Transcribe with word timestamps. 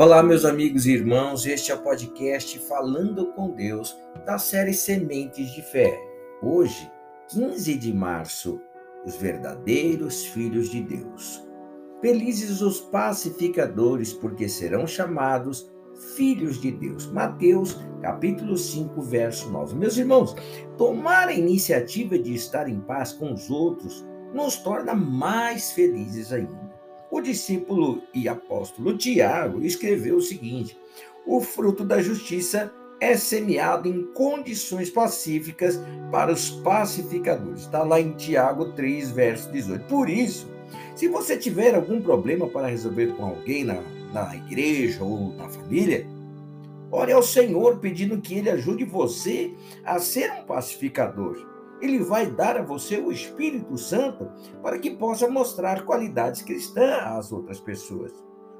Olá, 0.00 0.22
meus 0.22 0.46
amigos 0.46 0.86
e 0.86 0.92
irmãos, 0.92 1.44
este 1.44 1.70
é 1.70 1.74
o 1.74 1.82
podcast 1.82 2.58
Falando 2.60 3.34
com 3.34 3.50
Deus 3.50 3.94
da 4.24 4.38
série 4.38 4.72
Sementes 4.72 5.50
de 5.50 5.60
Fé. 5.60 5.94
Hoje, 6.42 6.90
15 7.28 7.76
de 7.76 7.92
março, 7.92 8.62
os 9.04 9.16
verdadeiros 9.16 10.24
filhos 10.24 10.70
de 10.70 10.80
Deus. 10.80 11.46
Felizes 12.00 12.62
os 12.62 12.80
pacificadores, 12.80 14.14
porque 14.14 14.48
serão 14.48 14.86
chamados 14.86 15.70
filhos 16.16 16.58
de 16.58 16.70
Deus. 16.70 17.04
Mateus, 17.12 17.78
capítulo 18.00 18.56
5, 18.56 19.02
verso 19.02 19.50
9. 19.50 19.76
Meus 19.76 19.98
irmãos, 19.98 20.34
tomar 20.78 21.28
a 21.28 21.34
iniciativa 21.34 22.18
de 22.18 22.34
estar 22.34 22.70
em 22.70 22.80
paz 22.80 23.12
com 23.12 23.34
os 23.34 23.50
outros 23.50 24.02
nos 24.32 24.56
torna 24.56 24.94
mais 24.94 25.72
felizes 25.72 26.32
ainda. 26.32 26.69
O 27.10 27.20
discípulo 27.20 28.02
e 28.14 28.28
apóstolo 28.28 28.96
Tiago 28.96 29.62
escreveu 29.62 30.18
o 30.18 30.22
seguinte: 30.22 30.78
o 31.26 31.40
fruto 31.40 31.84
da 31.84 32.00
justiça 32.00 32.72
é 33.00 33.16
semeado 33.16 33.88
em 33.88 34.04
condições 34.12 34.90
pacíficas 34.90 35.80
para 36.12 36.32
os 36.32 36.50
pacificadores. 36.50 37.62
Está 37.62 37.82
lá 37.82 38.00
em 38.00 38.12
Tiago 38.12 38.72
3, 38.72 39.10
verso 39.10 39.50
18. 39.50 39.86
Por 39.86 40.08
isso, 40.08 40.48
se 40.94 41.08
você 41.08 41.36
tiver 41.36 41.74
algum 41.74 42.00
problema 42.00 42.46
para 42.46 42.68
resolver 42.68 43.08
com 43.16 43.24
alguém 43.24 43.64
na, 43.64 43.80
na 44.12 44.36
igreja 44.36 45.02
ou 45.02 45.34
na 45.34 45.48
família, 45.48 46.06
ore 46.92 47.12
ao 47.12 47.22
Senhor 47.22 47.78
pedindo 47.78 48.20
que 48.20 48.34
Ele 48.34 48.50
ajude 48.50 48.84
você 48.84 49.52
a 49.84 49.98
ser 49.98 50.30
um 50.30 50.44
pacificador 50.44 51.49
ele 51.80 51.98
vai 52.00 52.26
dar 52.30 52.56
a 52.56 52.62
você 52.62 52.98
o 52.98 53.10
Espírito 53.10 53.76
Santo 53.76 54.30
para 54.62 54.78
que 54.78 54.90
possa 54.90 55.28
mostrar 55.28 55.84
qualidades 55.84 56.42
cristãs 56.42 57.02
às 57.04 57.32
outras 57.32 57.60
pessoas. 57.60 58.12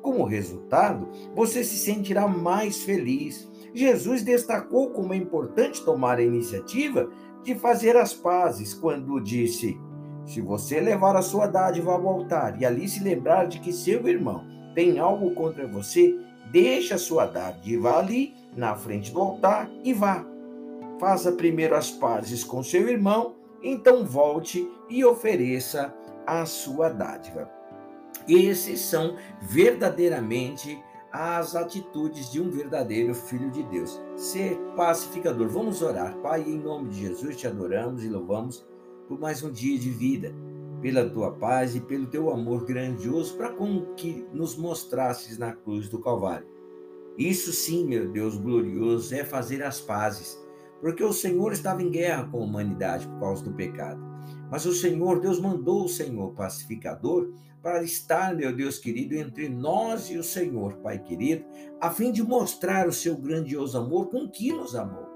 Como 0.00 0.24
resultado, 0.24 1.08
você 1.34 1.62
se 1.62 1.76
sentirá 1.76 2.26
mais 2.26 2.82
feliz. 2.82 3.48
Jesus 3.72 4.22
destacou 4.22 4.90
como 4.90 5.14
é 5.14 5.16
importante 5.16 5.84
tomar 5.84 6.18
a 6.18 6.22
iniciativa 6.22 7.08
de 7.42 7.54
fazer 7.54 7.96
as 7.96 8.12
pazes 8.12 8.74
quando 8.74 9.20
disse: 9.20 9.78
Se 10.26 10.40
você 10.40 10.80
levar 10.80 11.16
a 11.16 11.22
sua 11.22 11.46
dádiva 11.46 11.92
ao 11.92 12.08
altar 12.08 12.60
e 12.60 12.66
ali 12.66 12.88
se 12.88 13.02
lembrar 13.02 13.46
de 13.46 13.60
que 13.60 13.72
seu 13.72 14.06
irmão 14.08 14.44
tem 14.74 14.98
algo 14.98 15.34
contra 15.34 15.66
você, 15.68 16.18
deixe 16.50 16.92
a 16.92 16.98
sua 16.98 17.26
dádiva 17.26 17.98
ali 17.98 18.34
na 18.56 18.74
frente 18.74 19.12
do 19.12 19.20
altar 19.20 19.70
e 19.84 19.94
vá 19.94 20.26
faça 21.02 21.32
primeiro 21.32 21.74
as 21.74 21.90
pazes 21.90 22.44
com 22.44 22.62
seu 22.62 22.88
irmão, 22.88 23.34
então 23.60 24.06
volte 24.06 24.70
e 24.88 25.04
ofereça 25.04 25.92
a 26.24 26.46
sua 26.46 26.90
dádiva. 26.90 27.50
Esses 28.28 28.78
são 28.82 29.16
verdadeiramente 29.40 30.80
as 31.10 31.56
atitudes 31.56 32.30
de 32.30 32.40
um 32.40 32.48
verdadeiro 32.48 33.16
filho 33.16 33.50
de 33.50 33.64
Deus. 33.64 34.00
Ser 34.14 34.56
pacificador. 34.76 35.48
Vamos 35.48 35.82
orar. 35.82 36.16
Pai, 36.18 36.42
em 36.42 36.56
nome 36.56 36.90
de 36.90 37.00
Jesus, 37.00 37.36
te 37.36 37.48
adoramos 37.48 38.04
e 38.04 38.08
louvamos 38.08 38.64
por 39.08 39.18
mais 39.18 39.42
um 39.42 39.50
dia 39.50 39.76
de 39.76 39.90
vida, 39.90 40.32
pela 40.80 41.10
tua 41.10 41.32
paz 41.32 41.74
e 41.74 41.80
pelo 41.80 42.06
teu 42.06 42.30
amor 42.30 42.64
grandioso 42.64 43.36
para 43.36 43.50
com 43.50 43.86
que 43.96 44.24
nos 44.32 44.56
mostrasses 44.56 45.36
na 45.36 45.52
cruz 45.52 45.88
do 45.88 45.98
Calvário. 45.98 46.46
Isso 47.18 47.52
sim, 47.52 47.84
meu 47.88 48.08
Deus 48.08 48.36
glorioso, 48.36 49.12
é 49.16 49.24
fazer 49.24 49.64
as 49.64 49.80
pazes 49.80 50.40
porque 50.82 51.04
o 51.04 51.12
Senhor 51.12 51.52
estava 51.52 51.80
em 51.80 51.92
guerra 51.92 52.28
com 52.28 52.38
a 52.38 52.44
humanidade 52.44 53.06
por 53.06 53.20
causa 53.20 53.44
do 53.44 53.52
pecado. 53.52 54.02
Mas 54.50 54.66
o 54.66 54.74
Senhor, 54.74 55.20
Deus 55.20 55.38
mandou 55.38 55.84
o 55.84 55.88
Senhor 55.88 56.34
pacificador 56.34 57.32
para 57.62 57.84
estar, 57.84 58.34
meu 58.34 58.52
Deus 58.52 58.78
querido, 58.78 59.14
entre 59.14 59.48
nós 59.48 60.10
e 60.10 60.18
o 60.18 60.24
Senhor, 60.24 60.74
Pai 60.78 60.98
querido, 60.98 61.44
a 61.80 61.88
fim 61.88 62.10
de 62.10 62.20
mostrar 62.20 62.88
o 62.88 62.92
seu 62.92 63.16
grandioso 63.16 63.78
amor 63.78 64.10
com 64.10 64.28
que 64.28 64.52
nos 64.52 64.74
amou. 64.74 65.06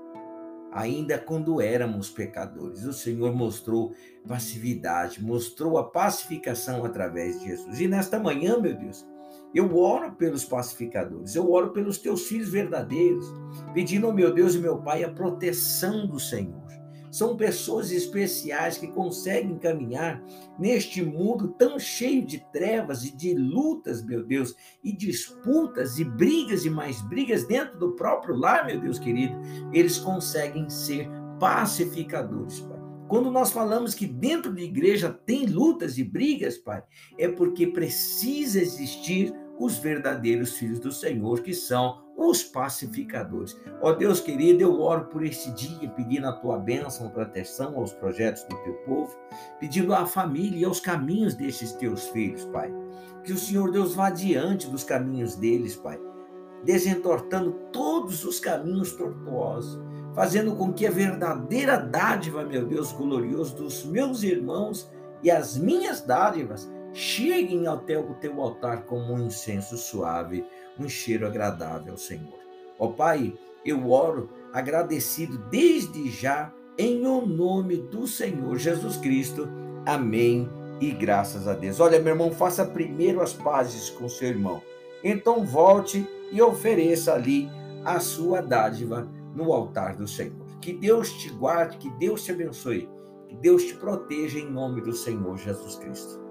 Ainda 0.70 1.18
quando 1.18 1.60
éramos 1.60 2.10
pecadores, 2.10 2.84
o 2.84 2.92
Senhor 2.92 3.34
mostrou 3.34 3.92
passividade, 4.28 5.24
mostrou 5.24 5.78
a 5.78 5.84
pacificação 5.90 6.84
através 6.84 7.40
de 7.40 7.46
Jesus. 7.48 7.80
E 7.80 7.88
nesta 7.88 8.20
manhã, 8.20 8.56
meu 8.56 8.76
Deus, 8.76 9.04
eu 9.54 9.76
oro 9.76 10.12
pelos 10.12 10.44
pacificadores, 10.44 11.34
eu 11.34 11.50
oro 11.50 11.70
pelos 11.70 11.98
teus 11.98 12.26
filhos 12.26 12.50
verdadeiros, 12.50 13.26
pedindo 13.72 14.06
ao 14.06 14.12
meu 14.12 14.32
Deus 14.32 14.54
e 14.54 14.58
meu 14.58 14.78
Pai 14.78 15.02
a 15.04 15.10
proteção 15.10 16.06
do 16.06 16.20
Senhor. 16.20 16.66
São 17.10 17.34
pessoas 17.34 17.90
especiais 17.92 18.76
que 18.76 18.88
conseguem 18.88 19.56
caminhar 19.56 20.22
neste 20.58 21.02
mundo 21.02 21.48
tão 21.56 21.78
cheio 21.78 22.22
de 22.26 22.44
trevas 22.52 23.04
e 23.04 23.16
de 23.16 23.34
lutas, 23.34 24.04
meu 24.04 24.22
Deus, 24.22 24.54
e 24.84 24.92
disputas 24.92 25.98
e 25.98 26.04
brigas 26.04 26.66
e 26.66 26.70
mais 26.70 27.00
brigas 27.00 27.46
dentro 27.46 27.78
do 27.78 27.92
próprio 27.92 28.36
lar, 28.36 28.66
meu 28.66 28.78
Deus 28.78 28.98
querido. 28.98 29.34
Eles 29.72 29.96
conseguem 29.96 30.68
ser 30.68 31.08
pacificadores, 31.40 32.60
Pai. 32.60 32.75
Quando 33.08 33.30
nós 33.30 33.52
falamos 33.52 33.94
que 33.94 34.06
dentro 34.06 34.52
da 34.52 34.60
igreja 34.60 35.10
tem 35.10 35.46
lutas 35.46 35.96
e 35.96 36.02
brigas, 36.02 36.58
Pai, 36.58 36.82
é 37.16 37.28
porque 37.28 37.66
precisa 37.66 38.60
existir 38.60 39.32
os 39.58 39.78
verdadeiros 39.78 40.56
filhos 40.56 40.80
do 40.80 40.92
Senhor, 40.92 41.40
que 41.40 41.54
são 41.54 42.04
os 42.16 42.42
pacificadores. 42.42 43.56
Ó 43.80 43.92
Deus 43.92 44.20
querido, 44.20 44.62
eu 44.62 44.80
oro 44.80 45.04
por 45.04 45.24
esse 45.24 45.50
dia, 45.52 45.88
pedindo 45.90 46.26
a 46.26 46.32
tua 46.32 46.58
bênção, 46.58 47.10
proteção 47.10 47.76
aos 47.76 47.92
projetos 47.92 48.42
do 48.44 48.56
teu 48.64 48.74
povo, 48.84 49.16
pedindo 49.60 49.94
à 49.94 50.04
família 50.04 50.58
e 50.58 50.64
aos 50.64 50.80
caminhos 50.80 51.34
desses 51.34 51.72
teus 51.72 52.08
filhos, 52.08 52.44
Pai. 52.46 52.72
Que 53.22 53.32
o 53.32 53.38
Senhor 53.38 53.70
Deus 53.70 53.94
vá 53.94 54.10
diante 54.10 54.68
dos 54.68 54.82
caminhos 54.82 55.36
deles, 55.36 55.76
Pai, 55.76 56.00
desentortando 56.64 57.52
todos 57.72 58.24
os 58.24 58.40
caminhos 58.40 58.92
tortuosos 58.92 59.78
fazendo 60.16 60.56
com 60.56 60.72
que 60.72 60.86
a 60.86 60.90
verdadeira 60.90 61.76
dádiva, 61.76 62.42
meu 62.42 62.64
Deus 62.64 62.90
glorioso, 62.90 63.54
dos 63.54 63.84
meus 63.84 64.22
irmãos 64.22 64.90
e 65.22 65.30
as 65.30 65.58
minhas 65.58 66.00
dádivas 66.00 66.66
cheguem 66.94 67.66
até 67.66 67.98
o 67.98 68.14
teu 68.14 68.40
altar 68.40 68.84
como 68.84 69.12
um 69.12 69.26
incenso 69.26 69.76
suave, 69.76 70.46
um 70.80 70.88
cheiro 70.88 71.26
agradável 71.26 71.98
Senhor. 71.98 72.38
Ó 72.78 72.88
Pai, 72.88 73.34
eu 73.62 73.90
oro 73.90 74.30
agradecido 74.54 75.36
desde 75.50 76.10
já 76.10 76.50
em 76.78 77.06
o 77.06 77.26
nome 77.26 77.76
do 77.76 78.06
Senhor 78.06 78.56
Jesus 78.56 78.96
Cristo. 78.96 79.46
Amém 79.84 80.48
e 80.80 80.92
graças 80.92 81.46
a 81.46 81.52
Deus. 81.52 81.78
Olha, 81.78 82.00
meu 82.00 82.14
irmão, 82.14 82.32
faça 82.32 82.64
primeiro 82.64 83.20
as 83.20 83.34
pazes 83.34 83.90
com 83.90 84.08
seu 84.08 84.28
irmão. 84.28 84.62
Então 85.04 85.44
volte 85.44 86.08
e 86.32 86.40
ofereça 86.40 87.12
ali 87.12 87.50
a 87.84 88.00
sua 88.00 88.40
dádiva 88.40 89.06
no 89.36 89.52
altar 89.52 89.94
do 89.94 90.08
Senhor. 90.08 90.44
Que 90.60 90.72
Deus 90.72 91.12
te 91.12 91.28
guarde, 91.28 91.76
que 91.76 91.90
Deus 91.98 92.24
te 92.24 92.32
abençoe, 92.32 92.88
que 93.28 93.36
Deus 93.36 93.64
te 93.64 93.74
proteja 93.74 94.38
em 94.38 94.50
nome 94.50 94.80
do 94.80 94.92
Senhor 94.92 95.36
Jesus 95.36 95.76
Cristo. 95.76 96.25